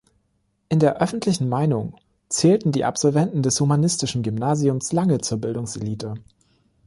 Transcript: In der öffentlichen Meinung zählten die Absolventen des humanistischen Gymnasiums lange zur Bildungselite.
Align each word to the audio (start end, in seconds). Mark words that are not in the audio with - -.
In 0.67 0.79
der 0.79 0.99
öffentlichen 0.99 1.47
Meinung 1.47 1.95
zählten 2.27 2.71
die 2.71 2.85
Absolventen 2.85 3.43
des 3.43 3.59
humanistischen 3.61 4.23
Gymnasiums 4.23 4.91
lange 4.93 5.19
zur 5.21 5.37
Bildungselite. 5.37 6.15